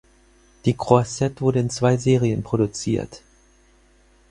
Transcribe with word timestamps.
Die 0.65 0.73
Croisette 0.75 1.41
wurde 1.41 1.59
in 1.59 1.69
zwei 1.69 1.95
Serien 1.95 2.41
produziert. 2.41 3.21